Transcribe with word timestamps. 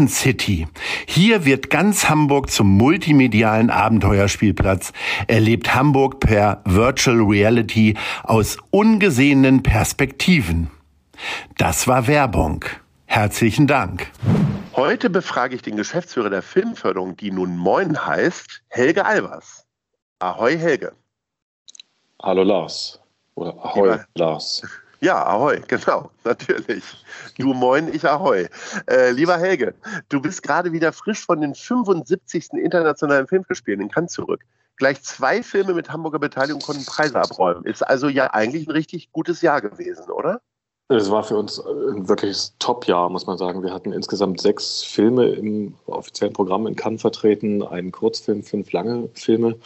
Hafen 0.00 0.08
City. 0.08 0.66
Hier 1.06 1.44
wird 1.44 1.68
ganz 1.68 2.08
Hamburg 2.08 2.50
zum 2.50 2.68
multimedialen 2.78 3.68
Abenteuerspielplatz. 3.68 4.92
Erlebt 5.26 5.74
Hamburg 5.74 6.20
per 6.20 6.62
Virtual 6.64 7.18
Reality 7.18 7.98
aus 8.22 8.56
ungesehenen 8.70 9.62
Perspektiven. 9.62 10.70
Das 11.58 11.86
war 11.86 12.06
Werbung. 12.06 12.64
Herzlichen 13.04 13.66
Dank. 13.66 14.10
Heute 14.74 15.10
befrage 15.10 15.54
ich 15.54 15.60
den 15.60 15.76
Geschäftsführer 15.76 16.30
der 16.30 16.42
Filmförderung, 16.42 17.16
die 17.16 17.30
nun 17.30 17.58
Moin 17.58 18.06
heißt, 18.06 18.62
Helge 18.68 19.04
Albers. 19.04 19.66
Ahoi, 20.18 20.56
Helge. 20.56 20.92
Hallo, 22.22 22.42
Lars. 22.42 22.98
Oder 23.34 23.54
Ahoi, 23.62 23.90
Lieber, 23.90 24.04
Lars. 24.14 24.62
Ja, 25.00 25.24
Ahoi, 25.26 25.60
genau, 25.68 26.10
natürlich. 26.24 26.84
Du 27.38 27.54
moin, 27.54 27.92
ich 27.92 28.04
Ahoi. 28.06 28.48
Äh, 28.86 29.12
lieber 29.12 29.38
Helge, 29.38 29.74
du 30.10 30.20
bist 30.20 30.42
gerade 30.42 30.72
wieder 30.72 30.92
frisch 30.92 31.24
von 31.24 31.40
den 31.40 31.54
75. 31.54 32.52
internationalen 32.52 33.26
Filmfestspielen 33.26 33.80
in 33.80 33.88
Cannes 33.88 34.12
zurück. 34.12 34.42
Gleich 34.76 35.02
zwei 35.02 35.42
Filme 35.42 35.74
mit 35.74 35.90
Hamburger 35.90 36.18
Beteiligung 36.18 36.60
konnten 36.60 36.84
Preise 36.84 37.20
abräumen. 37.20 37.64
Ist 37.64 37.82
also 37.82 38.08
ja 38.08 38.28
eigentlich 38.32 38.66
ein 38.66 38.72
richtig 38.72 39.12
gutes 39.12 39.42
Jahr 39.42 39.60
gewesen, 39.60 40.10
oder? 40.10 40.40
Es 40.88 41.10
war 41.10 41.22
für 41.22 41.36
uns 41.36 41.60
ein 41.60 42.08
wirkliches 42.08 42.54
Top-Jahr, 42.58 43.10
muss 43.10 43.26
man 43.26 43.38
sagen. 43.38 43.62
Wir 43.62 43.72
hatten 43.72 43.92
insgesamt 43.92 44.40
sechs 44.40 44.82
Filme 44.82 45.28
im 45.28 45.74
offiziellen 45.86 46.32
Programm 46.32 46.66
in 46.66 46.76
Cannes 46.76 47.00
vertreten, 47.00 47.62
einen 47.62 47.92
Kurzfilm, 47.92 48.42
fünf 48.42 48.72
lange 48.72 49.08
Filme 49.14 49.56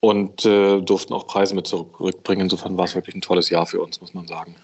und 0.00 0.44
äh, 0.44 0.80
durften 0.80 1.12
auch 1.12 1.26
Preise 1.26 1.54
mit 1.54 1.66
zurückbringen. 1.66 2.42
Insofern 2.42 2.76
war 2.76 2.84
es 2.84 2.94
wirklich 2.94 3.14
ein 3.14 3.20
tolles 3.20 3.50
Jahr 3.50 3.66
für 3.66 3.80
uns, 3.80 4.00
muss 4.00 4.14
man 4.14 4.26
sagen. 4.26 4.54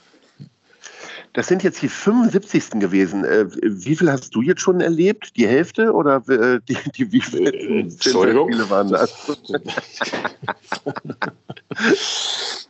Das 1.32 1.48
sind 1.48 1.64
jetzt 1.64 1.82
die 1.82 1.88
75. 1.88 2.78
gewesen. 2.80 3.24
Äh, 3.24 3.46
wie 3.62 3.96
viel 3.96 4.10
hast 4.10 4.32
du 4.34 4.42
jetzt 4.42 4.60
schon 4.60 4.80
erlebt? 4.80 5.36
Die 5.36 5.48
Hälfte 5.48 5.92
oder 5.92 6.22
äh, 6.28 6.60
die, 6.68 6.76
die 6.96 7.10
wie 7.10 7.20
viele 7.20 7.50
äh, 7.52 7.80
Entschuldigung. 7.80 8.52
Viele 8.52 8.70
waren 8.70 8.88
das? 8.88 9.36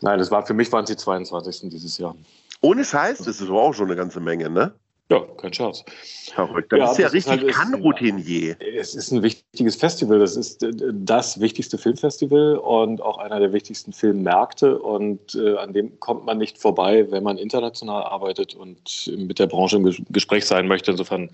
Nein, 0.01 0.19
das 0.19 0.31
war 0.31 0.47
für 0.47 0.55
mich 0.55 0.73
waren 0.73 0.85
es 0.85 0.91
die 0.91 0.97
22. 0.97 1.69
dieses 1.69 1.99
Jahr. 1.99 2.17
Ohne 2.63 2.85
Scheiß, 2.85 3.19
das 3.19 3.43
ist 3.43 3.49
aber 3.49 3.61
auch 3.61 3.75
schon 3.75 3.87
eine 3.87 3.97
ganze 3.97 4.21
Menge, 4.21 4.49
ne? 4.49 4.73
Ja, 5.11 5.21
kein 5.37 5.53
Scherz. 5.53 5.85
Verrückt. 6.33 6.73
Das 6.73 6.79
ja, 6.79 6.91
ist 6.91 6.99
ja 6.99 7.09
richtig 7.09 7.31
halt, 7.43 7.49
Kann-Routinier. 7.49 8.57
Es 8.59 8.95
ist 8.95 9.13
ein 9.13 9.23
wichtiges 9.23 9.77
Festival. 9.77 10.19
Das 10.19 10.35
ist 10.35 10.63
äh, 10.63 10.73
das 10.93 11.41
wichtigste 11.41 11.77
Filmfestival 11.77 12.57
und 12.57 13.03
auch 13.03 13.19
einer 13.19 13.39
der 13.39 13.53
wichtigsten 13.53 13.93
Filmmärkte. 13.93 14.79
Und 14.79 15.35
äh, 15.35 15.57
an 15.57 15.75
dem 15.75 16.01
kommt 16.01 16.25
man 16.25 16.39
nicht 16.39 16.57
vorbei, 16.57 17.11
wenn 17.11 17.23
man 17.23 17.37
international 17.37 18.03
arbeitet 18.05 18.55
und 18.55 19.13
mit 19.15 19.39
der 19.39 19.47
Branche 19.47 19.77
im 19.77 19.95
Gespräch 20.09 20.47
sein 20.47 20.69
möchte. 20.69 20.93
Insofern 20.93 21.31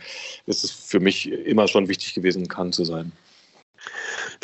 ist 0.47 0.65
es 0.65 0.73
für 0.73 0.99
mich 0.99 1.31
immer 1.31 1.69
schon 1.69 1.87
wichtig 1.87 2.15
gewesen, 2.15 2.49
Cannes 2.49 2.75
zu 2.75 2.85
sein. 2.85 3.13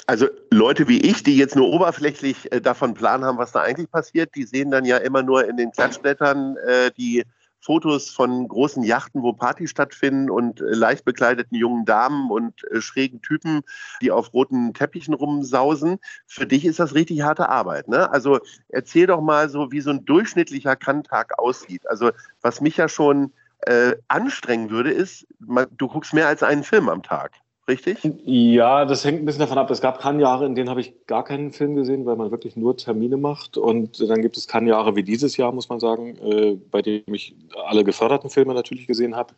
Also 0.07 0.29
Leute 0.53 0.87
wie 0.87 1.01
ich, 1.01 1.25
die 1.25 1.37
jetzt 1.37 1.57
nur 1.57 1.69
oberflächlich 1.69 2.53
äh, 2.53 2.61
davon 2.61 2.95
Plan 2.95 3.25
haben, 3.25 3.39
was 3.39 3.51
da 3.51 3.63
eigentlich 3.63 3.91
passiert, 3.91 4.37
die 4.37 4.45
sehen 4.45 4.71
dann 4.71 4.85
ja 4.85 4.99
immer 4.99 5.25
nur 5.25 5.49
in 5.49 5.57
den 5.57 5.73
Klatschblättern 5.73 6.57
äh, 6.59 6.91
die 6.97 7.25
Fotos 7.67 8.11
von 8.11 8.47
großen 8.47 8.85
Yachten, 8.85 9.23
wo 9.23 9.33
Partys 9.33 9.71
stattfinden 9.71 10.31
und 10.31 10.61
äh, 10.61 10.67
leicht 10.67 11.05
bekleideten 11.05 11.57
jungen 11.57 11.85
Damen 11.85 12.31
und 12.31 12.63
äh, 12.71 12.81
schrägen 12.81 13.23
Typen, 13.23 13.63
die 14.01 14.13
auf 14.13 14.33
roten 14.33 14.73
Teppichen 14.73 15.15
rumsausen. 15.15 15.99
Für 16.29 16.47
dich 16.47 16.65
ist 16.65 16.79
das 16.79 16.95
richtig 16.95 17.23
harte 17.23 17.49
Arbeit. 17.49 17.89
Ne? 17.89 18.09
Also 18.13 18.39
erzähl 18.69 19.09
doch 19.09 19.21
mal 19.21 19.49
so, 19.49 19.73
wie 19.73 19.81
so 19.81 19.91
ein 19.91 20.05
durchschnittlicher 20.05 20.77
Kanntag 20.77 21.37
aussieht. 21.41 21.91
Also 21.91 22.13
was 22.41 22.61
mich 22.61 22.77
ja 22.77 22.89
schon 22.89 23.33
äh, 23.63 23.97
anstrengen 24.07 24.71
würde, 24.71 24.93
ist, 24.93 25.27
du 25.41 25.89
guckst 25.89 26.15
mehr 26.15 26.29
als 26.29 26.45
einen 26.45 26.63
Film 26.63 26.89
am 26.89 27.03
Tag 27.03 27.33
richtig? 27.69 27.99
Ja, 28.25 28.85
das 28.85 29.05
hängt 29.05 29.21
ein 29.21 29.25
bisschen 29.25 29.41
davon 29.41 29.59
ab. 29.59 29.71
Es 29.71 29.81
gab 29.81 30.01
Kann-Jahre, 30.01 30.47
in 30.47 30.55
denen 30.55 30.71
habe 30.71 30.81
ich 30.81 31.07
gar 31.07 31.25
keinen 31.25 31.53
Film 31.53 31.75
gesehen, 31.75 32.07
weil 32.07 32.17
man 32.17 32.31
wirklich 32.31 32.57
nur 32.57 32.77
Termine 32.77 33.17
macht. 33.17 33.57
Und 33.57 34.01
dann 34.09 34.23
gibt 34.23 34.37
es 34.37 34.49
Kann-Jahre 34.49 34.97
wie 34.97 35.03
dieses 35.03 35.37
Jahr, 35.37 35.53
muss 35.53 35.69
man 35.69 35.81
sagen, 35.81 36.17
äh, 36.19 36.59
bei 36.71 36.83
dem 36.83 37.03
ich 37.13 37.35
alle 37.67 37.85
geförderten 37.85 38.31
Filme 38.31 38.55
natürlich 38.55 38.87
gesehen 38.87 39.17
habe. 39.17 39.35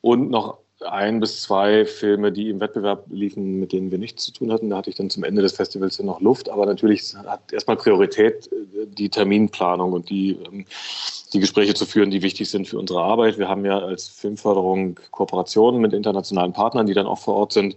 Und 0.00 0.30
noch 0.30 0.58
ein 0.84 1.20
bis 1.20 1.42
zwei 1.42 1.84
Filme, 1.84 2.32
die 2.32 2.50
im 2.50 2.60
Wettbewerb 2.60 3.06
liefen, 3.10 3.60
mit 3.60 3.72
denen 3.72 3.90
wir 3.90 3.98
nichts 3.98 4.24
zu 4.24 4.32
tun 4.32 4.52
hatten. 4.52 4.70
Da 4.70 4.78
hatte 4.78 4.90
ich 4.90 4.96
dann 4.96 5.10
zum 5.10 5.24
Ende 5.24 5.42
des 5.42 5.52
Festivals 5.52 6.00
noch 6.00 6.20
Luft. 6.20 6.48
Aber 6.48 6.66
natürlich 6.66 7.14
hat 7.14 7.52
erstmal 7.52 7.76
Priorität 7.76 8.46
äh, 8.52 8.86
die 8.86 9.08
Terminplanung 9.08 9.92
und 9.92 10.10
die, 10.10 10.38
ähm, 10.46 10.64
die 11.32 11.40
Gespräche 11.40 11.74
zu 11.74 11.86
führen, 11.86 12.10
die 12.10 12.22
wichtig 12.22 12.50
sind 12.50 12.68
für 12.68 12.78
unsere 12.78 13.02
Arbeit. 13.02 13.38
Wir 13.38 13.48
haben 13.48 13.64
ja 13.64 13.78
als 13.78 14.08
Filmförderung 14.08 14.98
Kooperationen 15.10 15.80
mit 15.80 15.92
internationalen 15.92 16.52
Partnern, 16.52 16.86
die 16.86 16.94
dann 16.94 17.06
auch 17.06 17.18
vor 17.18 17.34
Ort 17.34 17.52
sind. 17.52 17.76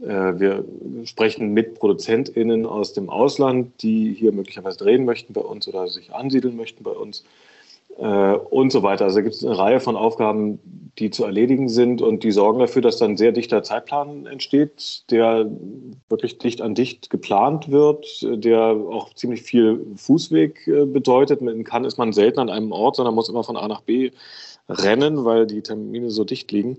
Äh, 0.00 0.06
wir 0.06 0.64
sprechen 1.04 1.52
mit 1.52 1.74
ProduzentInnen 1.74 2.66
aus 2.66 2.92
dem 2.92 3.10
Ausland, 3.10 3.82
die 3.82 4.14
hier 4.14 4.32
möglicherweise 4.32 4.78
drehen 4.78 5.04
möchten 5.04 5.32
bei 5.32 5.40
uns 5.40 5.66
oder 5.68 5.88
sich 5.88 6.14
ansiedeln 6.14 6.56
möchten 6.56 6.84
bei 6.84 6.92
uns 6.92 7.24
und 7.98 8.70
so 8.70 8.82
weiter. 8.82 9.04
Also 9.04 9.22
gibt 9.22 9.34
es 9.34 9.44
eine 9.44 9.58
Reihe 9.58 9.80
von 9.80 9.96
Aufgaben, 9.96 10.60
die 10.98 11.10
zu 11.10 11.24
erledigen 11.24 11.68
sind 11.68 12.02
und 12.02 12.24
die 12.24 12.32
sorgen 12.32 12.58
dafür, 12.58 12.82
dass 12.82 12.98
dann 12.98 13.12
ein 13.12 13.16
sehr 13.16 13.32
dichter 13.32 13.62
Zeitplan 13.62 14.26
entsteht, 14.26 15.04
der 15.10 15.48
wirklich 16.08 16.38
dicht 16.38 16.60
an 16.60 16.74
dicht 16.74 17.10
geplant 17.10 17.70
wird, 17.70 18.06
der 18.22 18.60
auch 18.60 19.14
ziemlich 19.14 19.42
viel 19.42 19.84
Fußweg 19.96 20.66
äh, 20.66 20.84
bedeutet. 20.86 21.40
In 21.40 21.64
Cannes 21.64 21.94
ist 21.94 21.98
man 21.98 22.12
selten 22.12 22.40
an 22.40 22.50
einem 22.50 22.72
Ort, 22.72 22.96
sondern 22.96 23.14
muss 23.14 23.28
immer 23.28 23.44
von 23.44 23.56
A 23.56 23.68
nach 23.68 23.82
B 23.82 24.10
rennen, 24.68 25.24
weil 25.24 25.46
die 25.46 25.62
Termine 25.62 26.10
so 26.10 26.24
dicht 26.24 26.50
liegen. 26.50 26.78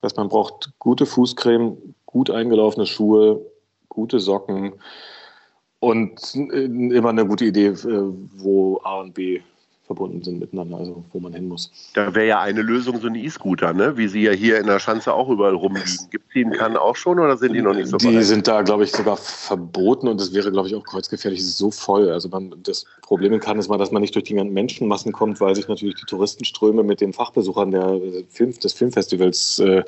Das 0.00 0.10
heißt, 0.10 0.16
man 0.16 0.28
braucht 0.28 0.72
gute 0.78 1.06
Fußcreme, 1.06 1.94
gut 2.06 2.30
eingelaufene 2.30 2.86
Schuhe, 2.86 3.40
gute 3.88 4.18
Socken 4.18 4.72
und 5.80 6.20
äh, 6.34 6.64
immer 6.64 7.10
eine 7.10 7.26
gute 7.26 7.44
Idee, 7.44 7.72
wo 7.74 8.80
A 8.82 9.00
und 9.00 9.14
B 9.14 9.40
verbunden 9.88 10.22
sind 10.22 10.38
miteinander, 10.38 10.76
also 10.76 11.02
wo 11.12 11.18
man 11.18 11.32
hin 11.32 11.48
muss. 11.48 11.72
Da 11.94 12.14
wäre 12.14 12.26
ja 12.26 12.40
eine 12.40 12.60
Lösung 12.60 13.00
so 13.00 13.08
ein 13.08 13.14
E-Scooter, 13.14 13.72
ne? 13.72 13.96
wie 13.96 14.06
sie 14.06 14.22
ja 14.22 14.32
hier 14.32 14.60
in 14.60 14.66
der 14.66 14.78
Schanze 14.78 15.14
auch 15.14 15.30
überall 15.30 15.54
rumliegen. 15.54 15.90
Gibt 16.10 16.26
es 16.28 16.34
die 16.34 16.42
in 16.42 16.52
Cannes 16.52 16.78
auch 16.78 16.94
schon 16.94 17.18
oder 17.18 17.36
sind 17.38 17.54
die 17.54 17.62
noch 17.62 17.74
nicht 17.74 17.88
so 17.88 17.96
Die 17.96 18.22
sind 18.22 18.46
da, 18.46 18.60
glaube 18.62 18.84
ich, 18.84 18.92
sogar 18.92 19.16
verboten 19.16 20.06
und 20.06 20.20
es 20.20 20.32
wäre, 20.34 20.52
glaube 20.52 20.68
ich, 20.68 20.74
auch 20.74 20.84
kreuzgefährlich. 20.84 21.40
Es 21.40 21.46
ist 21.46 21.58
so 21.58 21.70
voll. 21.70 22.10
Also 22.10 22.28
man, 22.28 22.54
das 22.62 22.84
Problem 23.00 23.32
in 23.32 23.40
Cannes 23.40 23.64
ist 23.64 23.68
mal, 23.70 23.78
dass 23.78 23.90
man 23.90 24.02
nicht 24.02 24.14
durch 24.14 24.24
die 24.24 24.34
ganzen 24.34 24.52
Menschenmassen 24.52 25.12
kommt, 25.12 25.40
weil 25.40 25.56
sich 25.56 25.66
natürlich 25.66 25.96
die 25.96 26.06
Touristenströme 26.06 26.82
mit 26.82 27.00
den 27.00 27.14
Fachbesuchern 27.14 27.70
der 27.70 27.98
Film, 28.28 28.52
des 28.58 28.74
Filmfestivals 28.74 29.58
äh, 29.60 29.82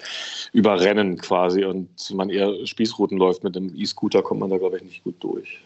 überrennen 0.55 1.19
quasi 1.19 1.65
und 1.65 1.91
man 2.15 2.31
eher 2.31 2.67
Spießrouten 2.67 3.19
läuft. 3.19 3.45
Mit 3.45 3.55
einem 3.55 3.71
E-Scooter 3.77 4.23
kommt 4.23 4.41
man 4.41 4.49
da, 4.49 4.57
glaube 4.57 4.79
ich, 4.79 4.83
nicht 4.83 5.05
gut 5.05 5.17
durch. 5.21 5.61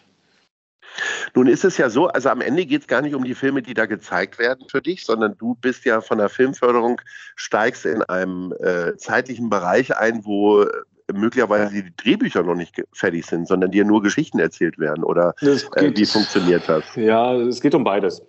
Nun 1.34 1.46
ist 1.46 1.64
es 1.64 1.76
ja 1.78 1.90
so, 1.90 2.08
also 2.08 2.28
am 2.28 2.40
Ende 2.40 2.66
geht 2.66 2.82
es 2.82 2.86
gar 2.86 3.02
nicht 3.02 3.14
um 3.14 3.24
die 3.24 3.34
Filme, 3.34 3.62
die 3.62 3.74
da 3.74 3.86
gezeigt 3.86 4.38
werden 4.38 4.66
für 4.68 4.82
dich, 4.82 5.04
sondern 5.04 5.36
du 5.38 5.54
bist 5.54 5.84
ja 5.84 6.00
von 6.00 6.18
der 6.18 6.28
Filmförderung, 6.28 7.00
steigst 7.36 7.86
in 7.86 8.02
einem 8.02 8.54
äh, 8.60 8.96
zeitlichen 8.96 9.50
Bereich 9.50 9.96
ein, 9.96 10.24
wo 10.24 10.62
äh, 10.62 10.68
möglicherweise 11.12 11.82
die 11.82 11.96
Drehbücher 11.96 12.42
noch 12.42 12.54
nicht 12.54 12.82
fertig 12.92 13.26
sind, 13.26 13.48
sondern 13.48 13.70
dir 13.70 13.84
nur 13.84 14.02
Geschichten 14.02 14.38
erzählt 14.38 14.78
werden 14.78 15.04
oder 15.04 15.34
äh, 15.40 15.92
wie 15.94 16.06
funktioniert 16.06 16.68
das? 16.68 16.84
Ja, 16.96 17.34
es 17.34 17.60
geht 17.60 17.74
um 17.74 17.84
beides. 17.84 18.22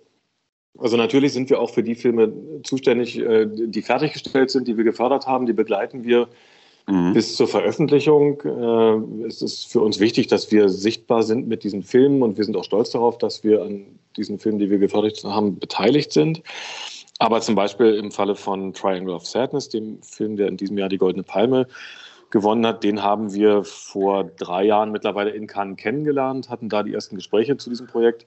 Also 0.78 0.96
natürlich 0.96 1.32
sind 1.32 1.48
wir 1.48 1.58
auch 1.58 1.70
für 1.70 1.82
die 1.82 1.94
Filme 1.94 2.32
zuständig, 2.62 3.18
äh, 3.18 3.46
die 3.46 3.82
fertiggestellt 3.82 4.50
sind, 4.50 4.68
die 4.68 4.76
wir 4.76 4.84
gefördert 4.84 5.26
haben, 5.26 5.46
die 5.46 5.54
begleiten 5.54 6.04
wir 6.04 6.28
Mhm. 6.88 7.14
Bis 7.14 7.36
zur 7.36 7.48
Veröffentlichung 7.48 8.40
äh, 8.44 9.26
ist 9.26 9.42
es 9.42 9.64
für 9.64 9.80
uns 9.80 9.98
wichtig, 9.98 10.28
dass 10.28 10.52
wir 10.52 10.68
sichtbar 10.68 11.24
sind 11.24 11.48
mit 11.48 11.64
diesen 11.64 11.82
Filmen 11.82 12.22
und 12.22 12.36
wir 12.36 12.44
sind 12.44 12.56
auch 12.56 12.64
stolz 12.64 12.90
darauf, 12.90 13.18
dass 13.18 13.42
wir 13.42 13.62
an 13.62 13.98
diesen 14.16 14.38
Filmen, 14.38 14.58
die 14.58 14.70
wir 14.70 14.78
gefördert 14.78 15.22
haben, 15.24 15.58
beteiligt 15.58 16.12
sind. 16.12 16.42
Aber 17.18 17.40
zum 17.40 17.54
Beispiel 17.54 17.94
im 17.94 18.12
Falle 18.12 18.36
von 18.36 18.72
Triangle 18.72 19.14
of 19.14 19.26
Sadness, 19.26 19.68
dem 19.68 20.00
Film, 20.02 20.36
der 20.36 20.48
in 20.48 20.56
diesem 20.56 20.78
Jahr 20.78 20.88
die 20.88 20.98
Goldene 20.98 21.24
Palme 21.24 21.66
gewonnen 22.30 22.66
hat, 22.66 22.84
den 22.84 23.02
haben 23.02 23.32
wir 23.32 23.64
vor 23.64 24.24
drei 24.24 24.64
Jahren 24.64 24.92
mittlerweile 24.92 25.30
in 25.30 25.46
Cannes 25.46 25.78
kennengelernt, 25.78 26.50
hatten 26.50 26.68
da 26.68 26.82
die 26.82 26.92
ersten 26.92 27.16
Gespräche 27.16 27.56
zu 27.56 27.70
diesem 27.70 27.86
Projekt, 27.86 28.26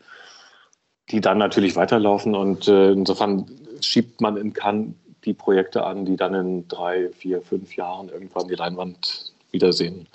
die 1.11 1.21
dann 1.21 1.37
natürlich 1.37 1.75
weiterlaufen 1.75 2.35
und 2.35 2.67
äh, 2.67 2.91
insofern 2.91 3.45
schiebt 3.81 4.21
man 4.21 4.37
in 4.37 4.53
Cannes 4.53 4.95
die 5.25 5.33
Projekte 5.33 5.83
an, 5.83 6.05
die 6.05 6.15
dann 6.15 6.33
in 6.33 6.67
drei, 6.67 7.09
vier, 7.09 7.41
fünf 7.41 7.75
Jahren 7.75 8.09
irgendwann 8.09 8.47
die 8.47 8.55
Leinwand 8.55 9.33
wiedersehen. 9.51 10.07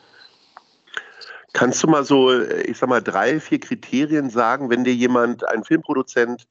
Kannst 1.53 1.83
du 1.83 1.87
mal 1.87 2.05
so, 2.05 2.33
ich 2.41 2.79
sag 2.79 2.89
mal, 2.89 3.01
drei, 3.01 3.39
vier 3.39 3.61
Kriterien 3.61 4.29
sagen, 4.29 4.71
wenn 4.71 4.83
dir 4.83 4.95
jemand, 4.95 5.47
ein 5.49 5.63
Filmproduzent, 5.63 6.49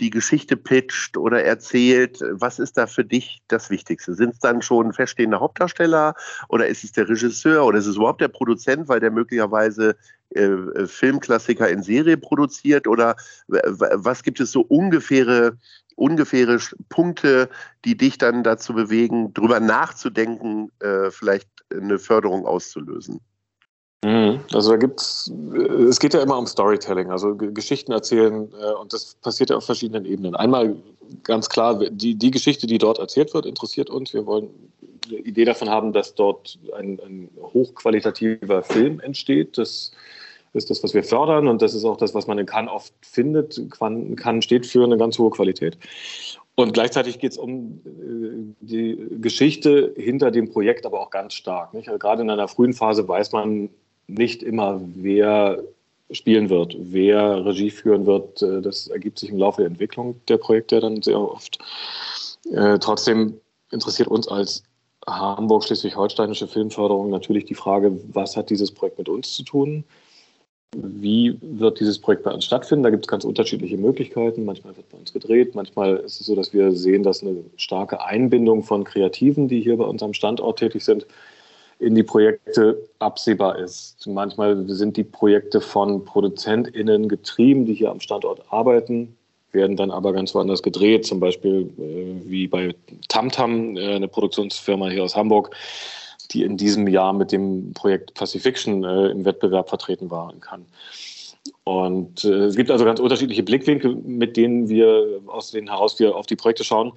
die 0.00 0.10
Geschichte 0.10 0.56
pitcht 0.56 1.16
oder 1.16 1.44
erzählt, 1.44 2.20
was 2.30 2.58
ist 2.58 2.78
da 2.78 2.86
für 2.86 3.04
dich 3.04 3.42
das 3.48 3.68
Wichtigste? 3.68 4.14
Sind 4.14 4.34
es 4.34 4.38
dann 4.38 4.62
schon 4.62 4.92
feststehende 4.92 5.40
Hauptdarsteller 5.40 6.14
oder 6.48 6.66
ist 6.66 6.84
es 6.84 6.92
der 6.92 7.08
Regisseur 7.08 7.64
oder 7.64 7.78
ist 7.78 7.86
es 7.86 7.96
überhaupt 7.96 8.20
der 8.20 8.28
Produzent, 8.28 8.88
weil 8.88 9.00
der 9.00 9.10
möglicherweise 9.10 9.96
äh, 10.30 10.86
Filmklassiker 10.86 11.68
in 11.68 11.82
Serie 11.82 12.16
produziert 12.16 12.86
oder 12.86 13.16
was 13.48 14.22
gibt 14.22 14.40
es 14.40 14.52
so 14.52 14.60
ungefähre 14.60 15.58
ungefähre 15.98 16.58
Punkte, 16.88 17.48
die 17.84 17.96
dich 17.96 18.18
dann 18.18 18.42
dazu 18.42 18.72
bewegen, 18.72 19.32
darüber 19.34 19.60
nachzudenken, 19.60 20.70
äh, 20.80 21.10
vielleicht 21.10 21.48
eine 21.70 21.98
Förderung 21.98 22.46
auszulösen? 22.46 23.20
Mhm. 24.04 24.40
Also 24.52 24.70
da 24.70 24.76
gibt's, 24.76 25.30
äh, 25.52 25.58
es 25.58 25.98
geht 25.98 26.14
ja 26.14 26.22
immer 26.22 26.38
um 26.38 26.46
Storytelling, 26.46 27.10
also 27.10 27.34
Geschichten 27.34 27.92
erzählen 27.92 28.48
äh, 28.60 28.72
und 28.74 28.92
das 28.92 29.16
passiert 29.16 29.50
ja 29.50 29.56
auf 29.56 29.64
verschiedenen 29.66 30.04
Ebenen. 30.04 30.36
Einmal 30.36 30.76
ganz 31.24 31.48
klar, 31.48 31.78
die, 31.90 32.14
die 32.14 32.30
Geschichte, 32.30 32.66
die 32.66 32.78
dort 32.78 32.98
erzählt 32.98 33.34
wird, 33.34 33.44
interessiert 33.44 33.90
uns. 33.90 34.14
Wir 34.14 34.24
wollen 34.26 34.50
eine 35.08 35.18
Idee 35.18 35.44
davon 35.44 35.68
haben, 35.68 35.92
dass 35.92 36.14
dort 36.14 36.58
ein, 36.76 37.00
ein 37.04 37.28
hochqualitativer 37.40 38.62
Film 38.62 39.00
entsteht. 39.00 39.58
Das 39.58 39.90
ist 40.58 40.70
das, 40.70 40.82
was 40.82 40.92
wir 40.92 41.04
fördern 41.04 41.48
und 41.48 41.62
das 41.62 41.74
ist 41.74 41.84
auch 41.84 41.96
das, 41.96 42.14
was 42.14 42.26
man 42.26 42.38
in 42.38 42.46
Cannes 42.46 42.70
oft 42.70 42.92
findet. 43.00 43.60
Cannes 43.70 44.44
steht 44.44 44.66
für 44.66 44.84
eine 44.84 44.98
ganz 44.98 45.18
hohe 45.18 45.30
Qualität. 45.30 45.78
Und 46.54 46.72
gleichzeitig 46.72 47.20
geht 47.20 47.32
es 47.32 47.38
um 47.38 47.80
äh, 47.86 48.54
die 48.60 48.98
Geschichte 49.20 49.94
hinter 49.96 50.32
dem 50.32 50.50
Projekt, 50.50 50.86
aber 50.86 51.00
auch 51.00 51.10
ganz 51.10 51.34
stark. 51.34 51.72
Nicht? 51.72 51.88
Also 51.88 52.00
gerade 52.00 52.22
in 52.22 52.30
einer 52.30 52.48
frühen 52.48 52.72
Phase 52.72 53.06
weiß 53.06 53.30
man 53.30 53.70
nicht 54.08 54.42
immer, 54.42 54.80
wer 54.96 55.62
spielen 56.10 56.48
wird, 56.48 56.76
wer 56.78 57.44
Regie 57.44 57.70
führen 57.70 58.06
wird. 58.06 58.42
Äh, 58.42 58.60
das 58.60 58.88
ergibt 58.88 59.20
sich 59.20 59.30
im 59.30 59.38
Laufe 59.38 59.60
der 59.60 59.70
Entwicklung 59.70 60.20
der 60.26 60.38
Projekte 60.38 60.80
dann 60.80 61.00
sehr 61.00 61.20
oft. 61.20 61.58
Äh, 62.50 62.78
trotzdem 62.80 63.40
interessiert 63.70 64.08
uns 64.08 64.26
als 64.26 64.64
Hamburg-Schleswig-Holsteinische 65.06 66.48
Filmförderung 66.48 67.10
natürlich 67.10 67.44
die 67.44 67.54
Frage, 67.54 67.98
was 68.12 68.36
hat 68.36 68.50
dieses 68.50 68.72
Projekt 68.72 68.98
mit 68.98 69.08
uns 69.08 69.34
zu 69.34 69.42
tun? 69.44 69.84
Wie 70.76 71.38
wird 71.40 71.80
dieses 71.80 71.98
Projekt 71.98 72.24
bei 72.24 72.30
uns 72.30 72.44
stattfinden? 72.44 72.82
Da 72.82 72.90
gibt 72.90 73.04
es 73.06 73.08
ganz 73.08 73.24
unterschiedliche 73.24 73.78
Möglichkeiten. 73.78 74.44
Manchmal 74.44 74.76
wird 74.76 74.88
bei 74.90 74.98
uns 74.98 75.12
gedreht, 75.12 75.54
manchmal 75.54 75.96
ist 75.96 76.20
es 76.20 76.26
so, 76.26 76.36
dass 76.36 76.52
wir 76.52 76.72
sehen, 76.72 77.02
dass 77.02 77.22
eine 77.22 77.42
starke 77.56 78.04
Einbindung 78.04 78.62
von 78.62 78.84
Kreativen, 78.84 79.48
die 79.48 79.62
hier 79.62 79.78
bei 79.78 79.84
uns 79.84 80.02
am 80.02 80.12
Standort 80.12 80.58
tätig 80.58 80.84
sind, 80.84 81.06
in 81.78 81.94
die 81.94 82.02
Projekte 82.02 82.86
absehbar 82.98 83.58
ist. 83.58 84.06
Manchmal 84.06 84.68
sind 84.68 84.96
die 84.96 85.04
Projekte 85.04 85.60
von 85.62 86.04
ProduzentInnen 86.04 87.08
getrieben, 87.08 87.64
die 87.64 87.74
hier 87.74 87.90
am 87.90 88.00
Standort 88.00 88.42
arbeiten, 88.50 89.16
werden 89.52 89.76
dann 89.76 89.90
aber 89.90 90.12
ganz 90.12 90.34
woanders 90.34 90.62
gedreht, 90.62 91.06
zum 91.06 91.18
Beispiel 91.18 91.70
äh, 91.78 92.28
wie 92.28 92.46
bei 92.46 92.74
Tamtam, 93.08 93.76
äh, 93.76 93.94
eine 93.94 94.08
Produktionsfirma 94.08 94.88
hier 94.88 95.04
aus 95.04 95.16
Hamburg, 95.16 95.54
die 96.30 96.42
in 96.42 96.56
diesem 96.56 96.86
Jahr 96.88 97.12
mit 97.12 97.32
dem 97.32 97.72
Projekt 97.72 98.14
Pacifiction 98.14 98.84
äh, 98.84 99.08
im 99.08 99.24
Wettbewerb 99.24 99.68
vertreten 99.68 100.10
waren 100.10 100.40
kann. 100.40 100.66
Und 101.64 102.24
äh, 102.24 102.46
es 102.46 102.56
gibt 102.56 102.70
also 102.70 102.84
ganz 102.84 103.00
unterschiedliche 103.00 103.42
Blickwinkel, 103.42 103.94
mit 103.96 104.36
denen 104.36 104.68
wir 104.68 105.20
aus 105.26 105.50
denen 105.50 105.68
heraus 105.68 105.98
wir 105.98 106.16
auf 106.16 106.26
die 106.26 106.36
Projekte 106.36 106.64
schauen. 106.64 106.92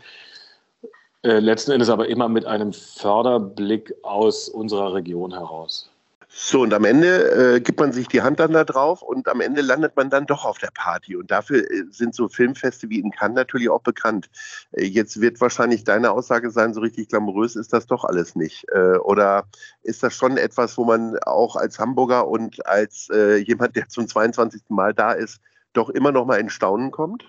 Äh, 1.24 1.40
letzten 1.40 1.72
Endes 1.72 1.90
aber 1.90 2.08
immer 2.08 2.28
mit 2.28 2.46
einem 2.46 2.74
Förderblick 2.74 3.94
aus 4.02 4.50
unserer 4.50 4.94
Region 4.94 5.34
heraus. 5.34 5.91
So, 6.34 6.62
und 6.62 6.74
am 6.74 6.86
Ende 6.86 7.56
äh, 7.56 7.60
gibt 7.60 7.82
man 7.82 7.92
sich 7.92 8.08
die 8.08 8.22
Hand 8.22 8.40
dann 8.40 8.54
da 8.54 8.64
drauf 8.64 9.02
und 9.02 9.28
am 9.28 9.42
Ende 9.42 9.62
landet 9.62 9.98
man 9.98 10.10
dann 10.10 10.26
doch 10.26 10.46
auf 10.46 10.60
der 10.60 10.72
Party. 10.74 11.18
Und 11.18 11.30
dafür 11.30 11.70
äh, 11.70 11.84
sind 11.90 12.16
so 12.16 12.30
Filmfeste 12.30 12.90
wie 12.90 13.00
in 13.00 13.12
Cannes 13.12 13.36
natürlich 13.36 13.70
auch 13.70 13.82
bekannt. 13.82 14.30
Äh, 14.72 14.86
jetzt 14.86 15.20
wird 15.20 15.42
wahrscheinlich 15.42 15.84
deine 15.84 16.12
Aussage 16.12 16.50
sein, 16.50 16.74
so 16.74 16.80
richtig 16.80 17.10
glamourös 17.10 17.58
ist 17.58 17.74
das 17.74 17.86
doch 17.86 18.06
alles 18.06 18.36
nicht. 18.36 18.66
Äh, 18.72 18.98
oder 19.00 19.44
ist 19.84 20.04
das 20.04 20.16
schon 20.16 20.38
etwas, 20.38 20.78
wo 20.78 20.86
man 20.86 21.20
auch 21.20 21.58
als 21.58 21.80
Hamburger 21.80 22.26
und 22.30 22.66
als 22.66 23.10
äh, 23.12 23.36
jemand, 23.36 23.76
der 23.76 23.90
zum 23.90 24.08
22. 24.08 24.62
Mal 24.70 24.94
da 24.94 25.12
ist, 25.12 25.42
doch 25.74 25.90
immer 25.90 26.14
noch 26.14 26.26
mal 26.26 26.40
in 26.40 26.50
Staunen 26.50 26.92
kommt? 26.92 27.26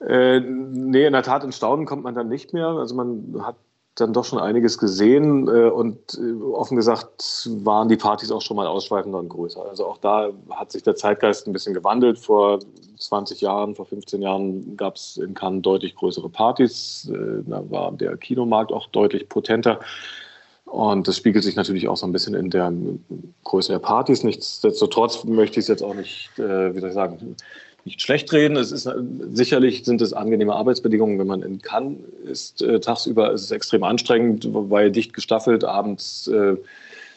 Äh, 0.00 0.40
nee, 0.40 1.06
in 1.06 1.12
der 1.14 1.22
Tat 1.22 1.44
in 1.44 1.52
Staunen 1.52 1.86
kommt 1.86 2.04
man 2.04 2.14
dann 2.14 2.28
nicht 2.28 2.52
mehr. 2.52 2.66
Also 2.66 2.94
man 2.94 3.42
hat 3.42 3.56
dann 4.00 4.12
doch 4.12 4.24
schon 4.24 4.38
einiges 4.38 4.78
gesehen 4.78 5.48
äh, 5.48 5.68
und 5.68 5.98
äh, 6.18 6.42
offen 6.42 6.76
gesagt 6.76 7.48
waren 7.62 7.88
die 7.88 7.96
Partys 7.96 8.30
auch 8.30 8.42
schon 8.42 8.56
mal 8.56 8.66
ausschweifender 8.66 9.18
und 9.18 9.28
größer. 9.28 9.64
Also 9.68 9.86
auch 9.86 9.98
da 9.98 10.30
hat 10.50 10.72
sich 10.72 10.82
der 10.82 10.96
Zeitgeist 10.96 11.46
ein 11.46 11.52
bisschen 11.52 11.74
gewandelt. 11.74 12.18
Vor 12.18 12.60
20 12.98 13.40
Jahren, 13.40 13.74
vor 13.74 13.86
15 13.86 14.22
Jahren 14.22 14.76
gab 14.76 14.96
es 14.96 15.16
in 15.16 15.34
Cannes 15.34 15.62
deutlich 15.62 15.94
größere 15.96 16.28
Partys. 16.28 17.10
Äh, 17.12 17.42
da 17.46 17.62
war 17.70 17.92
der 17.92 18.16
Kinomarkt 18.16 18.72
auch 18.72 18.88
deutlich 18.88 19.28
potenter. 19.28 19.80
Und 20.64 21.08
das 21.08 21.16
spiegelt 21.16 21.44
sich 21.44 21.56
natürlich 21.56 21.88
auch 21.88 21.96
so 21.96 22.06
ein 22.06 22.12
bisschen 22.12 22.34
in 22.34 22.50
der 22.50 22.70
Größe 23.44 23.72
der 23.72 23.78
Partys. 23.78 24.22
Nichtsdestotrotz 24.22 25.24
möchte 25.24 25.58
ich 25.58 25.64
es 25.64 25.68
jetzt 25.68 25.82
auch 25.82 25.94
nicht, 25.94 26.28
wie 26.36 26.78
soll 26.78 26.90
ich 26.90 26.94
sagen, 26.94 27.36
nicht 27.88 28.02
schlecht 28.02 28.32
reden. 28.32 28.56
Es 28.56 28.70
ist 28.70 28.88
sicherlich 29.32 29.84
sind 29.84 30.02
es 30.02 30.12
angenehme 30.12 30.54
Arbeitsbedingungen, 30.54 31.18
wenn 31.18 31.26
man 31.26 31.42
in 31.42 31.62
Cannes 31.62 31.98
ist. 32.24 32.62
Äh, 32.62 32.80
tagsüber 32.80 33.32
ist 33.32 33.42
es 33.42 33.50
extrem 33.50 33.82
anstrengend, 33.82 34.46
weil 34.52 34.90
dicht 34.92 35.14
gestaffelt. 35.14 35.64
Abends 35.64 36.28
äh, 36.28 36.56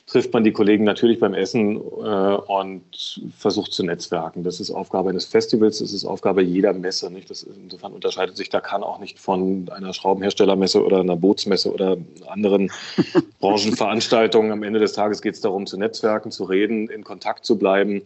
trifft 0.08 0.34
man 0.34 0.46
die 0.46 0.54
Kollegen 0.54 0.86
natürlich 0.86 1.20
beim 1.20 1.34
Essen 1.34 1.76
äh, 1.76 1.80
und 1.80 3.22
versucht 3.38 3.74
zu 3.74 3.84
netzwerken. 3.84 4.44
Das 4.44 4.62
ist 4.62 4.72
Aufgabe 4.72 5.10
eines 5.10 5.26
Festivals, 5.26 5.80
das 5.80 5.92
ist 5.92 6.06
Aufgabe 6.06 6.42
jeder 6.42 6.72
Messe. 6.72 7.12
Nicht? 7.12 7.30
Das, 7.30 7.44
insofern 7.44 7.92
unterscheidet 7.92 8.38
sich 8.38 8.48
da 8.48 8.62
kann 8.62 8.82
auch 8.82 9.00
nicht 9.00 9.20
von 9.20 9.70
einer 9.70 9.94
Schraubenherstellermesse 9.94 10.84
oder 10.84 11.02
einer 11.02 11.18
Bootsmesse 11.18 11.72
oder 11.72 11.98
anderen 12.28 12.72
Branchenveranstaltungen. 13.42 14.52
Am 14.52 14.64
Ende 14.64 14.80
des 14.80 14.94
Tages 14.94 15.22
geht 15.22 15.36
es 15.36 15.42
darum, 15.42 15.66
zu 15.66 15.78
netzwerken, 15.78 16.32
zu 16.32 16.46
reden, 16.46 16.90
in 16.90 17.04
Kontakt 17.04 17.46
zu 17.46 17.58
bleiben 17.58 18.04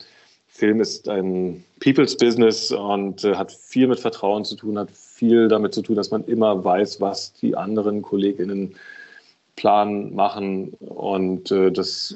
Film 0.55 0.79
ist 0.79 1.09
ein 1.09 1.65
People's 1.81 2.15
Business 2.15 2.71
und 2.71 3.25
äh, 3.25 3.35
hat 3.35 3.51
viel 3.51 3.87
mit 3.87 3.99
Vertrauen 3.99 4.45
zu 4.45 4.55
tun, 4.55 4.79
hat 4.79 4.89
viel 4.89 5.49
damit 5.49 5.73
zu 5.73 5.81
tun, 5.81 5.97
dass 5.97 6.11
man 6.11 6.23
immer 6.23 6.63
weiß, 6.63 7.01
was 7.01 7.33
die 7.33 7.57
anderen 7.57 8.01
KollegInnen 8.01 8.73
planen, 9.57 10.15
machen 10.15 10.69
und 10.79 11.51
äh, 11.51 11.73
das 11.73 12.15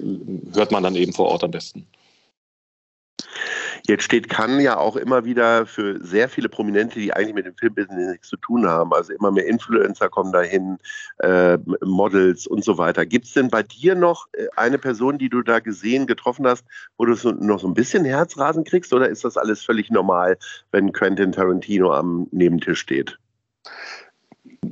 hört 0.53 0.71
man 0.71 0.83
dann 0.83 0.95
eben 0.95 1.11
vor 1.11 1.27
Ort 1.27 1.43
am 1.43 1.51
besten. 1.51 1.85
Jetzt 3.89 4.03
steht 4.03 4.29
Cannes 4.29 4.61
ja 4.61 4.77
auch 4.77 4.95
immer 4.95 5.25
wieder 5.25 5.65
für 5.65 5.97
sehr 5.99 6.29
viele 6.29 6.47
Prominente, 6.47 6.99
die 6.99 7.11
eigentlich 7.11 7.33
mit 7.33 7.47
dem 7.47 7.55
Filmbusiness 7.55 8.11
nichts 8.11 8.27
zu 8.27 8.37
tun 8.37 8.67
haben. 8.67 8.93
Also 8.93 9.13
immer 9.13 9.31
mehr 9.31 9.47
Influencer 9.47 10.09
kommen 10.09 10.31
dahin, 10.31 10.77
äh, 11.17 11.57
Models 11.83 12.45
und 12.45 12.63
so 12.63 12.77
weiter. 12.77 13.07
Gibt 13.07 13.25
es 13.25 13.33
denn 13.33 13.49
bei 13.49 13.63
dir 13.63 13.95
noch 13.95 14.27
äh, 14.33 14.45
eine 14.55 14.77
Person, 14.77 15.17
die 15.17 15.27
du 15.27 15.41
da 15.41 15.59
gesehen, 15.59 16.05
getroffen 16.05 16.45
hast, 16.45 16.65
wo 16.99 17.05
du 17.05 17.15
so, 17.15 17.31
noch 17.31 17.59
so 17.59 17.67
ein 17.67 17.73
bisschen 17.73 18.05
Herzrasen 18.05 18.63
kriegst 18.63 18.93
oder 18.93 19.09
ist 19.09 19.25
das 19.25 19.37
alles 19.37 19.65
völlig 19.65 19.89
normal, 19.89 20.37
wenn 20.71 20.91
Quentin 20.91 21.31
Tarantino 21.31 21.91
am 21.91 22.27
Nebentisch 22.29 22.81
steht? 22.81 23.17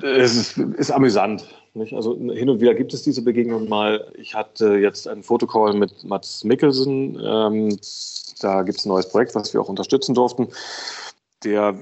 Es 0.01 0.35
ist, 0.35 0.57
ist 0.57 0.91
amüsant. 0.91 1.45
Nicht? 1.73 1.93
Also 1.93 2.17
hin 2.17 2.49
und 2.49 2.59
wieder 2.59 2.73
gibt 2.73 2.93
es 2.93 3.03
diese 3.03 3.21
Begegnung 3.21 3.69
mal. 3.69 4.11
Ich 4.17 4.35
hatte 4.35 4.77
jetzt 4.77 5.07
einen 5.07 5.23
Fotocall 5.23 5.73
mit 5.73 6.03
Mats 6.03 6.43
Mikkelsen. 6.43 7.19
Ähm, 7.23 7.77
da 8.39 8.63
gibt 8.63 8.79
es 8.79 8.85
ein 8.85 8.89
neues 8.89 9.09
Projekt, 9.09 9.35
was 9.35 9.53
wir 9.53 9.61
auch 9.61 9.69
unterstützen 9.69 10.13
durften. 10.13 10.47
Der, 11.43 11.75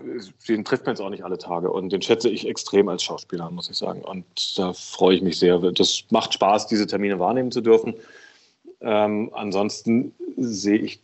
den 0.49 0.65
trifft 0.65 0.85
man 0.85 0.95
jetzt 0.95 1.01
auch 1.01 1.09
nicht 1.09 1.23
alle 1.23 1.37
Tage 1.37 1.71
und 1.71 1.91
den 1.91 2.01
schätze 2.01 2.29
ich 2.29 2.47
extrem 2.47 2.89
als 2.89 3.03
Schauspieler, 3.03 3.49
muss 3.51 3.69
ich 3.69 3.77
sagen. 3.77 4.01
Und 4.01 4.25
da 4.57 4.73
freue 4.73 5.15
ich 5.15 5.21
mich 5.21 5.39
sehr. 5.39 5.59
Das 5.71 6.03
macht 6.09 6.33
Spaß, 6.33 6.67
diese 6.67 6.87
Termine 6.87 7.19
wahrnehmen 7.19 7.51
zu 7.51 7.61
dürfen. 7.61 7.95
Ähm, 8.81 9.31
ansonsten 9.33 10.13
sehe 10.35 10.77
ich 10.77 10.99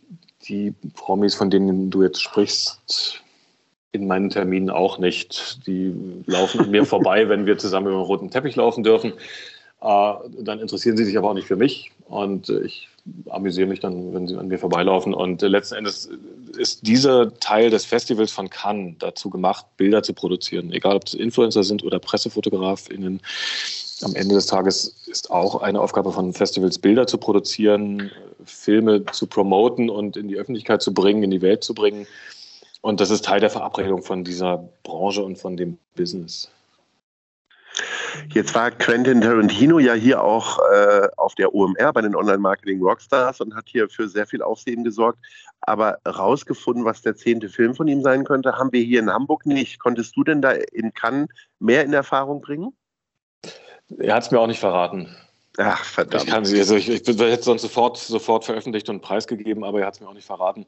die 0.46 0.74
Promis, 0.94 1.34
von 1.34 1.48
denen 1.48 1.90
du 1.90 2.02
jetzt 2.02 2.20
sprichst, 2.20 3.22
in 3.92 4.06
meinen 4.06 4.30
Terminen 4.30 4.70
auch 4.70 4.98
nicht. 4.98 5.66
Die 5.66 5.94
laufen 6.26 6.60
an 6.60 6.70
mir 6.70 6.84
vorbei, 6.84 7.28
wenn 7.28 7.46
wir 7.46 7.58
zusammen 7.58 7.88
über 7.88 7.96
den 7.96 8.06
roten 8.06 8.30
Teppich 8.30 8.56
laufen 8.56 8.82
dürfen. 8.82 9.12
Äh, 9.82 10.14
dann 10.40 10.60
interessieren 10.60 10.96
sie 10.96 11.04
sich 11.04 11.16
aber 11.18 11.30
auch 11.30 11.34
nicht 11.34 11.46
für 11.46 11.56
mich 11.56 11.92
und 12.08 12.48
äh, 12.48 12.62
ich 12.62 12.88
amüsiere 13.28 13.66
mich 13.66 13.80
dann, 13.80 14.14
wenn 14.14 14.28
sie 14.28 14.36
an 14.36 14.48
mir 14.48 14.58
vorbeilaufen. 14.58 15.12
Und 15.12 15.42
äh, 15.42 15.48
letzten 15.48 15.74
Endes 15.74 16.08
ist 16.56 16.86
dieser 16.86 17.34
Teil 17.40 17.70
des 17.70 17.84
Festivals 17.84 18.30
von 18.30 18.48
Cannes 18.48 18.94
dazu 18.98 19.28
gemacht, 19.28 19.66
Bilder 19.76 20.02
zu 20.02 20.14
produzieren. 20.14 20.72
Egal, 20.72 20.96
ob 20.96 21.06
es 21.06 21.14
Influencer 21.14 21.64
sind 21.64 21.84
oder 21.84 21.98
PressefotografInnen. 21.98 23.20
Am 24.02 24.14
Ende 24.14 24.34
des 24.34 24.46
Tages 24.46 24.96
ist 25.06 25.30
auch 25.30 25.62
eine 25.62 25.80
Aufgabe 25.80 26.12
von 26.12 26.32
Festivals, 26.32 26.78
Bilder 26.78 27.06
zu 27.06 27.18
produzieren, 27.18 28.10
Filme 28.44 29.04
zu 29.06 29.26
promoten 29.26 29.90
und 29.90 30.16
in 30.16 30.28
die 30.28 30.36
Öffentlichkeit 30.36 30.82
zu 30.82 30.92
bringen, 30.92 31.22
in 31.22 31.30
die 31.30 31.42
Welt 31.42 31.62
zu 31.62 31.74
bringen. 31.74 32.06
Und 32.82 33.00
das 33.00 33.10
ist 33.10 33.24
Teil 33.24 33.40
der 33.40 33.50
Verabredung 33.50 34.02
von 34.02 34.24
dieser 34.24 34.68
Branche 34.82 35.22
und 35.22 35.38
von 35.38 35.56
dem 35.56 35.78
Business. 35.94 36.50
Jetzt 38.34 38.54
war 38.54 38.70
Quentin 38.70 39.20
Tarantino 39.20 39.78
ja 39.78 39.94
hier 39.94 40.22
auch 40.22 40.58
äh, 40.70 41.08
auf 41.16 41.34
der 41.36 41.54
OMR 41.54 41.92
bei 41.92 42.02
den 42.02 42.14
Online-Marketing 42.14 42.82
Rockstars 42.82 43.40
und 43.40 43.54
hat 43.54 43.68
hier 43.68 43.88
für 43.88 44.08
sehr 44.08 44.26
viel 44.26 44.42
Aufsehen 44.42 44.84
gesorgt. 44.84 45.18
Aber 45.62 45.98
rausgefunden, 46.06 46.84
was 46.84 47.02
der 47.02 47.16
zehnte 47.16 47.48
Film 47.48 47.74
von 47.74 47.88
ihm 47.88 48.02
sein 48.02 48.24
könnte, 48.24 48.58
haben 48.58 48.72
wir 48.72 48.82
hier 48.82 49.00
in 49.00 49.10
Hamburg 49.10 49.46
nicht. 49.46 49.78
Konntest 49.78 50.16
du 50.16 50.24
denn 50.24 50.42
da 50.42 50.50
in 50.50 50.92
Cannes 50.92 51.28
mehr 51.60 51.84
in 51.84 51.92
Erfahrung 51.92 52.40
bringen? 52.40 52.74
Er 53.98 54.16
hat 54.16 54.24
es 54.24 54.30
mir 54.30 54.40
auch 54.40 54.46
nicht 54.46 54.60
verraten. 54.60 55.08
Ach, 55.58 55.84
verdammt. 55.84 56.24
Ich, 56.24 56.30
kann, 56.30 56.44
also 56.44 56.76
ich, 56.76 56.88
ich, 56.88 57.06
ich 57.08 57.18
hätte 57.18 57.42
sonst 57.42 57.62
sofort, 57.62 57.96
sofort 57.96 58.44
veröffentlicht 58.44 58.88
und 58.88 59.02
preisgegeben, 59.02 59.64
aber 59.64 59.80
er 59.80 59.86
hat 59.86 59.94
es 59.94 60.00
mir 60.00 60.08
auch 60.08 60.14
nicht 60.14 60.26
verraten. 60.26 60.66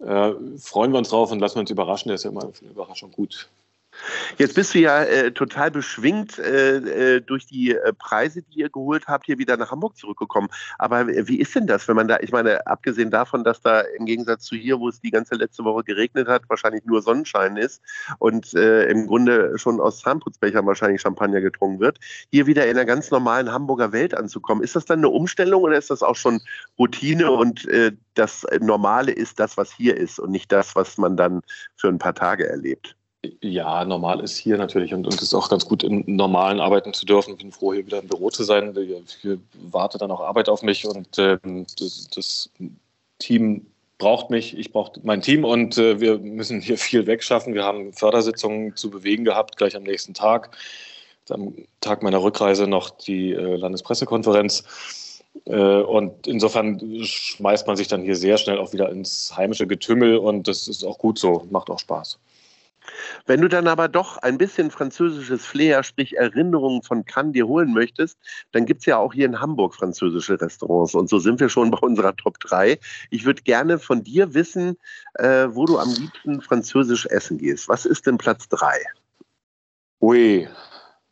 Äh, 0.00 0.32
freuen 0.58 0.92
wir 0.92 0.98
uns 0.98 1.08
drauf 1.08 1.32
und 1.32 1.40
lassen 1.40 1.56
wir 1.56 1.60
uns 1.60 1.70
überraschen. 1.70 2.08
Der 2.08 2.16
ist 2.16 2.24
ja 2.24 2.30
immer 2.30 2.52
für 2.52 2.64
eine 2.64 2.72
Überraschung 2.72 3.10
gut. 3.10 3.48
Jetzt 4.36 4.54
bist 4.54 4.74
du 4.74 4.78
ja 4.78 5.02
äh, 5.02 5.32
total 5.32 5.70
beschwingt 5.70 6.38
äh, 6.38 7.16
äh, 7.16 7.20
durch 7.20 7.46
die 7.46 7.74
äh, 7.74 7.92
Preise, 7.92 8.42
die 8.42 8.60
ihr 8.60 8.70
geholt 8.70 9.06
habt, 9.08 9.26
hier 9.26 9.38
wieder 9.38 9.56
nach 9.56 9.70
Hamburg 9.70 9.96
zurückgekommen. 9.96 10.48
Aber 10.78 11.08
wie 11.08 11.40
ist 11.40 11.54
denn 11.54 11.66
das, 11.66 11.88
wenn 11.88 11.96
man 11.96 12.08
da, 12.08 12.18
ich 12.20 12.32
meine, 12.32 12.66
abgesehen 12.66 13.10
davon, 13.10 13.44
dass 13.44 13.60
da 13.60 13.80
im 13.80 14.06
Gegensatz 14.06 14.44
zu 14.44 14.56
hier, 14.56 14.78
wo 14.78 14.88
es 14.88 15.00
die 15.00 15.10
ganze 15.10 15.34
letzte 15.34 15.64
Woche 15.64 15.84
geregnet 15.84 16.28
hat, 16.28 16.42
wahrscheinlich 16.48 16.84
nur 16.84 17.02
Sonnenschein 17.02 17.56
ist 17.56 17.82
und 18.18 18.54
äh, 18.54 18.84
im 18.88 19.06
Grunde 19.06 19.58
schon 19.58 19.80
aus 19.80 20.00
Zahnputzbechern 20.00 20.66
wahrscheinlich 20.66 21.00
Champagner 21.00 21.40
getrunken 21.40 21.80
wird, 21.80 21.98
hier 22.30 22.46
wieder 22.46 22.66
in 22.66 22.76
einer 22.76 22.84
ganz 22.84 23.10
normalen 23.10 23.52
Hamburger 23.52 23.92
Welt 23.92 24.14
anzukommen. 24.14 24.62
Ist 24.62 24.76
das 24.76 24.84
dann 24.84 25.00
eine 25.00 25.08
Umstellung 25.08 25.62
oder 25.62 25.76
ist 25.76 25.90
das 25.90 26.02
auch 26.02 26.16
schon 26.16 26.40
Routine 26.78 27.30
und 27.30 27.66
äh, 27.68 27.92
das 28.14 28.46
Normale 28.60 29.12
ist 29.12 29.40
das, 29.40 29.56
was 29.56 29.72
hier 29.72 29.96
ist 29.96 30.18
und 30.18 30.30
nicht 30.30 30.50
das, 30.52 30.76
was 30.76 30.98
man 30.98 31.16
dann 31.16 31.42
für 31.76 31.88
ein 31.88 31.98
paar 31.98 32.14
Tage 32.14 32.48
erlebt? 32.48 32.97
Ja, 33.42 33.84
normal 33.84 34.20
ist 34.20 34.36
hier 34.36 34.58
natürlich 34.58 34.94
und, 34.94 35.04
und 35.04 35.14
es 35.14 35.22
ist 35.22 35.34
auch 35.34 35.48
ganz 35.48 35.66
gut, 35.66 35.82
im 35.82 36.04
Normalen 36.06 36.60
arbeiten 36.60 36.94
zu 36.94 37.04
dürfen. 37.04 37.32
Ich 37.32 37.38
bin 37.38 37.50
froh, 37.50 37.72
hier 37.72 37.84
wieder 37.84 37.98
im 37.98 38.06
Büro 38.06 38.30
zu 38.30 38.44
sein. 38.44 38.76
Hier 39.20 39.38
wartet 39.54 40.02
dann 40.02 40.12
auch 40.12 40.20
Arbeit 40.20 40.48
auf 40.48 40.62
mich 40.62 40.86
und 40.86 41.18
äh, 41.18 41.38
das, 41.78 42.08
das, 42.14 42.50
Team 43.18 43.66
braucht 43.98 44.30
mich, 44.30 44.56
ich 44.56 44.72
brauche 44.72 45.00
mein 45.02 45.20
Team 45.20 45.44
und 45.44 45.76
äh, 45.76 46.00
wir 46.00 46.18
müssen 46.18 46.60
hier 46.60 46.78
viel 46.78 47.06
wegschaffen. 47.06 47.54
Wir 47.54 47.64
haben 47.64 47.92
Fördersitzungen 47.92 48.76
zu 48.76 48.90
bewegen 48.90 49.24
gehabt, 49.24 49.56
gleich 49.56 49.74
am 49.74 49.82
nächsten 49.82 50.14
Tag. 50.14 50.56
Am 51.28 51.54
Tag 51.80 52.02
meiner 52.02 52.22
Rückreise 52.22 52.66
noch 52.68 52.90
die 52.90 53.32
äh, 53.32 53.56
Landespressekonferenz. 53.56 54.62
Äh, 55.44 55.56
und 55.56 56.26
insofern 56.26 56.80
schmeißt 57.04 57.66
man 57.66 57.76
sich 57.76 57.88
dann 57.88 58.02
hier 58.02 58.16
sehr 58.16 58.38
schnell 58.38 58.58
auch 58.58 58.72
wieder 58.72 58.90
ins 58.90 59.36
heimische 59.36 59.66
Getümmel 59.66 60.16
und 60.16 60.48
das 60.48 60.68
ist 60.68 60.84
auch 60.84 60.98
gut 60.98 61.18
so, 61.18 61.46
macht 61.50 61.68
auch 61.68 61.80
Spaß. 61.80 62.18
Wenn 63.26 63.40
du 63.40 63.48
dann 63.48 63.66
aber 63.66 63.88
doch 63.88 64.18
ein 64.18 64.38
bisschen 64.38 64.70
französisches 64.70 65.44
Flair, 65.44 65.82
sprich 65.82 66.16
Erinnerungen 66.16 66.82
von 66.82 67.04
Cannes 67.04 67.32
dir 67.32 67.46
holen 67.46 67.72
möchtest, 67.72 68.18
dann 68.52 68.66
gibt 68.66 68.80
es 68.80 68.86
ja 68.86 68.98
auch 68.98 69.12
hier 69.12 69.26
in 69.26 69.40
Hamburg 69.40 69.74
französische 69.74 70.40
Restaurants. 70.40 70.94
Und 70.94 71.08
so 71.08 71.18
sind 71.18 71.40
wir 71.40 71.48
schon 71.48 71.70
bei 71.70 71.78
unserer 71.78 72.16
Top 72.16 72.38
3. 72.40 72.78
Ich 73.10 73.24
würde 73.24 73.42
gerne 73.42 73.78
von 73.78 74.02
dir 74.02 74.34
wissen, 74.34 74.76
äh, 75.14 75.48
wo 75.50 75.66
du 75.66 75.78
am 75.78 75.92
liebsten 75.92 76.40
französisch 76.40 77.06
essen 77.06 77.38
gehst. 77.38 77.68
Was 77.68 77.84
ist 77.86 78.06
denn 78.06 78.18
Platz 78.18 78.48
3? 78.48 78.66
Ui, 80.00 80.48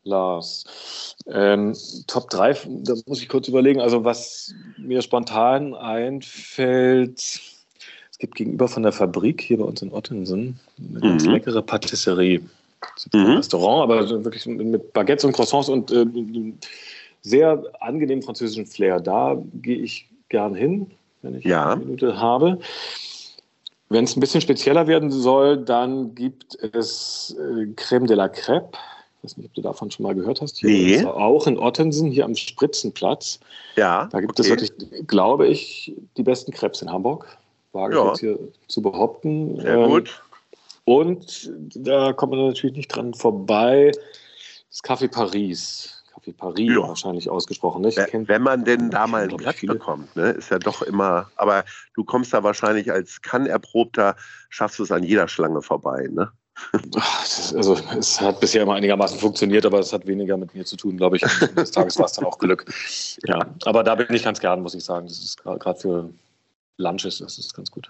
Lars. 0.07 1.17
Ähm, 1.27 1.77
Top 2.07 2.31
3, 2.31 2.57
da 2.67 2.95
muss 3.07 3.21
ich 3.21 3.29
kurz 3.29 3.49
überlegen. 3.49 3.81
Also, 3.81 4.05
was 4.05 4.55
mir 4.77 5.03
spontan 5.03 5.75
einfällt, 5.75 7.56
es 8.17 8.21
gibt 8.21 8.37
gegenüber 8.37 8.67
von 8.67 8.83
der 8.83 8.93
Fabrik 8.93 9.43
hier 9.43 9.59
bei 9.59 9.65
uns 9.65 9.83
in 9.83 9.93
Ottensen 9.93 10.59
eine 10.79 11.01
ganz 11.01 11.27
mhm. 11.27 11.33
leckere 11.33 11.61
Patisserie. 11.61 12.39
Mhm. 12.39 12.47
Ein 13.13 13.37
Restaurant, 13.37 13.83
aber 13.83 14.25
wirklich 14.25 14.47
mit 14.47 14.95
Baguettes 14.95 15.27
und 15.27 15.33
Croissants 15.33 15.69
und 15.69 15.93
äh, 15.93 16.07
sehr 17.21 17.63
angenehmen 17.81 18.23
französischen 18.23 18.65
Flair. 18.65 19.01
Da 19.01 19.37
gehe 19.61 19.77
ich 19.77 20.09
gern 20.31 20.55
hin, 20.55 20.91
wenn 21.21 21.35
ich 21.35 21.45
ja. 21.45 21.73
eine 21.73 21.85
Minute 21.85 22.19
habe. 22.19 22.59
Wenn 23.91 24.05
es 24.05 24.17
ein 24.17 24.21
bisschen 24.21 24.41
spezieller 24.41 24.87
werden 24.87 25.11
soll, 25.11 25.59
dann 25.59 26.15
gibt 26.15 26.55
es 26.73 27.37
äh, 27.39 27.67
Crème 27.75 28.07
de 28.07 28.17
la 28.17 28.29
Crêpe. 28.29 28.79
Ich 29.19 29.25
weiß 29.25 29.37
nicht, 29.37 29.47
ob 29.49 29.53
du 29.53 29.61
davon 29.61 29.91
schon 29.91 30.05
mal 30.05 30.15
gehört 30.15 30.41
hast. 30.41 30.57
Hier 30.57 30.71
nee. 30.71 31.05
Auch 31.05 31.47
in 31.47 31.59
Ottensen, 31.59 32.11
hier 32.11 32.25
am 32.25 32.35
Spritzenplatz. 32.35 33.41
Ja. 33.77 34.09
Da 34.11 34.21
gibt 34.21 34.41
okay. 34.41 34.41
es 34.41 34.49
wirklich, 34.49 34.73
glaube 35.07 35.49
ich, 35.49 35.95
die 36.17 36.23
besten 36.23 36.53
Crepes 36.53 36.81
in 36.81 36.91
Hamburg 36.91 37.27
wage 37.77 37.97
ja. 37.97 38.09
jetzt 38.09 38.21
hier 38.21 38.39
zu 38.67 38.83
behaupten. 38.83 39.61
Sehr 39.61 39.77
ähm, 39.77 39.89
gut. 39.89 40.23
Und 40.85 41.53
da 41.75 42.13
kommt 42.13 42.33
man 42.33 42.47
natürlich 42.49 42.77
nicht 42.77 42.89
dran 42.89 43.15
vorbei. 43.15 43.93
Das 44.71 44.83
Café 44.83 45.09
Paris. 45.09 46.05
Café 46.15 46.33
Paris 46.33 46.71
ja. 46.71 46.89
wahrscheinlich 46.89 47.29
ausgesprochen. 47.29 47.83
Nicht? 47.83 47.99
Wenn, 47.99 48.29
wenn 48.29 48.43
man 48.43 48.65
denn 48.65 48.91
da 48.91 49.07
mal 49.07 49.25
einen 49.25 49.37
Platz 49.37 49.57
viele. 49.57 49.75
bekommt, 49.75 50.15
ne? 50.17 50.31
ist 50.31 50.51
ja 50.51 50.59
doch 50.59 50.83
immer. 50.83 51.31
Aber 51.37 51.65
du 51.95 52.05
kommst 52.05 52.33
da 52.33 52.43
wahrscheinlich 52.43 52.91
als 52.91 53.21
Kann-Erprobter, 53.23 54.17
schaffst 54.49 54.79
du 54.79 54.85
es 54.85 54.93
an 54.93 55.03
jeder 55.03 55.29
Schlange 55.29 55.63
vorbei. 55.63 56.09
Ne? 56.11 56.31
Also 57.55 57.77
es 57.99 58.21
hat 58.21 58.41
bisher 58.41 58.63
immer 58.63 58.75
einigermaßen 58.75 59.19
funktioniert, 59.19 59.67
aber 59.67 59.81
es 59.81 59.93
hat 59.93 60.07
weniger 60.07 60.37
mit 60.37 60.55
mir 60.55 60.65
zu 60.65 60.77
tun, 60.77 60.97
glaube 60.97 61.17
ich. 61.17 61.23
Des 61.57 61.71
Tages 61.71 61.99
war 61.99 62.07
es 62.07 62.13
dann 62.13 62.25
auch 62.25 62.39
Glück. 62.39 62.65
Ja, 63.27 63.47
aber 63.65 63.83
da 63.83 63.95
bin 63.95 64.15
ich 64.15 64.25
ganz 64.25 64.41
gern, 64.41 64.63
muss 64.63 64.75
ich 64.75 64.85
sagen. 64.85 65.07
Das 65.07 65.19
ist 65.19 65.43
gerade 65.43 65.79
für 65.79 66.11
Lunches, 66.79 67.19
das 67.19 67.39
ist 67.39 67.55
ganz 67.55 67.71
gut. 67.71 67.89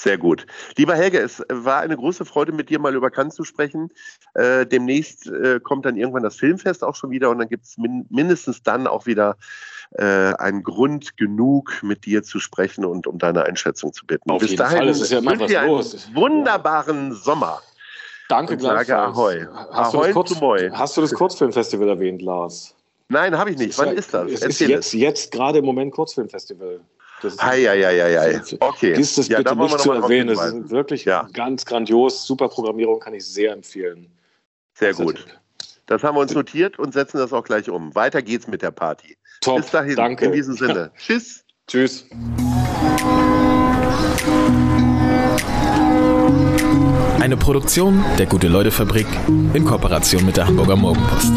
Sehr 0.00 0.16
gut. 0.16 0.46
Lieber 0.78 0.94
Helge, 0.94 1.18
es 1.18 1.42
war 1.50 1.80
eine 1.80 1.94
große 1.94 2.24
Freude, 2.24 2.52
mit 2.52 2.70
dir 2.70 2.78
mal 2.78 2.94
über 2.94 3.10
Cannes 3.10 3.34
zu 3.34 3.44
sprechen. 3.44 3.90
Äh, 4.32 4.64
demnächst 4.64 5.26
äh, 5.26 5.60
kommt 5.60 5.84
dann 5.84 5.98
irgendwann 5.98 6.22
das 6.22 6.36
Filmfest 6.36 6.82
auch 6.82 6.94
schon 6.94 7.10
wieder 7.10 7.28
und 7.28 7.38
dann 7.38 7.48
gibt 7.48 7.66
es 7.66 7.76
min 7.76 8.06
mindestens 8.08 8.62
dann 8.62 8.86
auch 8.86 9.04
wieder 9.04 9.36
äh, 9.98 10.04
einen 10.04 10.62
Grund 10.62 11.18
genug, 11.18 11.82
mit 11.82 12.06
dir 12.06 12.22
zu 12.22 12.40
sprechen 12.40 12.86
und 12.86 13.06
um 13.06 13.18
deine 13.18 13.44
Einschätzung 13.44 13.92
zu 13.92 14.06
bitten. 14.06 14.30
Auf 14.30 14.40
Bis 14.40 14.52
jeden 14.52 14.60
dahin 14.60 14.78
Fall, 14.78 14.88
es 14.88 15.02
ist 15.02 15.12
ja 15.12 15.18
immer 15.18 15.38
was 15.38 15.52
los. 15.66 16.06
einen 16.06 16.16
wunderbaren 16.16 17.08
ja. 17.10 17.14
Sommer. 17.16 17.60
Danke 18.30 18.56
gleichfalls. 18.56 18.90
Ahoi. 18.90 19.46
Hast, 19.72 19.94
Ahoi 19.94 20.06
du 20.08 20.14
Kurz, 20.14 20.40
hast, 20.72 20.96
du 20.96 21.00
das 21.02 21.12
Kurzfilmfestival 21.12 21.88
erwähnt, 21.88 22.22
Lars? 22.22 22.74
Nein, 23.08 23.36
habe 23.36 23.50
ich 23.50 23.58
nicht. 23.58 23.76
Wann 23.76 23.96
ist 23.96 24.14
das? 24.14 24.30
Es 24.30 24.42
ist 24.42 24.60
jetzt, 24.60 24.94
jetzt 24.94 25.32
gerade 25.32 25.58
im 25.58 25.64
Moment 25.64 25.92
Kurzfilmfestival. 25.92 26.80
Das 27.22 27.34
ist, 27.34 27.42
hei. 27.42 28.40
Okay. 28.60 28.92
Ist 28.92 29.18
das 29.18 29.28
ja, 29.28 29.38
bitte 29.38 29.56
nicht 29.56 29.78
zu 29.78 29.92
erwähnen. 29.92 30.34
Das 30.34 30.52
ist 30.52 30.70
wirklich 30.70 31.04
ja. 31.04 31.28
ganz 31.32 31.64
grandios. 31.66 32.26
Super 32.26 32.48
Programmierung 32.48 32.98
kann 33.00 33.14
ich 33.14 33.26
sehr 33.26 33.52
empfehlen. 33.52 34.10
Sehr 34.74 34.94
gut. 34.94 35.26
Das 35.86 36.02
haben 36.02 36.16
wir 36.16 36.20
uns 36.20 36.34
notiert 36.34 36.78
und 36.78 36.94
setzen 36.94 37.18
das 37.18 37.32
auch 37.32 37.44
gleich 37.44 37.68
um. 37.68 37.94
Weiter 37.94 38.22
geht's 38.22 38.46
mit 38.46 38.62
der 38.62 38.70
Party. 38.70 39.16
Top. 39.40 39.56
Bis 39.58 39.70
dahin. 39.70 39.96
Danke. 39.96 40.26
In 40.26 40.32
diesem 40.32 40.54
Sinne. 40.54 40.90
Tschüss. 40.98 41.44
Tschüss. 41.66 42.06
Eine 47.20 47.36
Produktion 47.36 48.02
der 48.18 48.26
Gute-Leute-Fabrik 48.26 49.06
in 49.52 49.64
Kooperation 49.64 50.24
mit 50.24 50.36
der 50.36 50.46
Hamburger 50.46 50.76
Morgenpost. 50.76 51.32